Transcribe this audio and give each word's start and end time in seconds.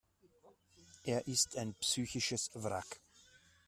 Er 1.03 1.27
ist 1.27 1.55
ein 1.57 1.75
psychisches 1.75 2.49
Wrack. 2.55 2.99